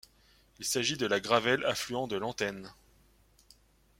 Il 0.57 0.65
s'agit 0.65 0.97
de 0.97 1.05
la 1.05 1.19
Gravelle 1.19 1.63
affluent 1.63 2.07
de 2.07 2.15
l'Antenne. 2.15 2.73